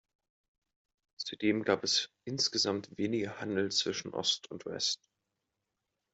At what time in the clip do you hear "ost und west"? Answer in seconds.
4.15-5.07